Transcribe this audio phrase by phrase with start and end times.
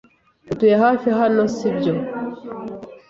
[0.51, 1.93] Utuye hafi hano, sibyo?